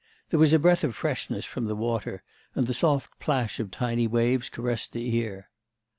[0.31, 2.23] There was a breath of freshness from the water,
[2.55, 5.51] and the soft plash of tiny waves caressed the ear.